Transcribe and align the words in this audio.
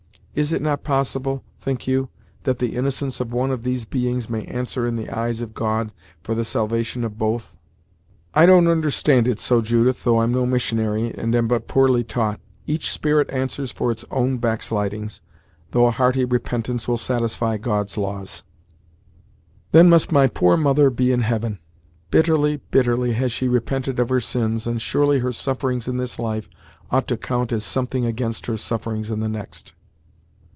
Is 0.33 0.53
it 0.53 0.61
not 0.61 0.85
possible, 0.85 1.43
think 1.59 1.87
you, 1.87 2.07
that 2.43 2.59
the 2.59 2.77
innocence 2.77 3.19
of 3.19 3.33
one 3.33 3.51
of 3.51 3.63
these 3.63 3.83
beings 3.83 4.29
may 4.29 4.45
answer 4.45 4.87
in 4.87 4.95
the 4.95 5.09
eyes 5.09 5.41
of 5.41 5.53
God 5.53 5.91
for 6.23 6.33
the 6.33 6.45
salvation 6.45 7.03
of 7.03 7.17
both?" 7.17 7.53
"I 8.33 8.45
don't 8.45 8.69
understand 8.69 9.27
it 9.27 9.39
so, 9.39 9.59
Judith, 9.59 10.05
though 10.05 10.21
I'm 10.21 10.31
no 10.31 10.45
missionary, 10.45 11.13
and 11.13 11.35
am 11.35 11.49
but 11.49 11.67
poorly 11.67 12.05
taught. 12.05 12.39
Each 12.65 12.89
spirit 12.91 13.29
answers 13.29 13.73
for 13.73 13.91
its 13.91 14.05
own 14.09 14.37
backslidings, 14.37 15.19
though 15.71 15.87
a 15.87 15.91
hearty 15.91 16.23
repentance 16.23 16.87
will 16.87 16.95
satisfy 16.95 17.57
God's 17.57 17.97
laws." 17.97 18.43
"Then 19.73 19.89
must 19.89 20.13
my 20.13 20.27
poor 20.27 20.55
poor 20.55 20.55
mother 20.57 20.89
be 20.89 21.11
in 21.11 21.23
heaven! 21.23 21.59
Bitterly, 22.09 22.61
bitterly 22.71 23.11
has 23.11 23.33
she 23.33 23.49
repented 23.49 23.99
of 23.99 24.07
her 24.07 24.21
sins, 24.21 24.65
and 24.65 24.81
surely 24.81 25.19
her 25.19 25.33
sufferings 25.33 25.89
in 25.89 25.97
this 25.97 26.17
life 26.19 26.49
ought 26.89 27.09
to 27.09 27.17
count 27.17 27.51
as 27.51 27.65
something 27.65 28.05
against 28.05 28.45
her 28.45 28.55
sufferings 28.55 29.11
in 29.11 29.19
the 29.19 29.27
next!" 29.27 29.73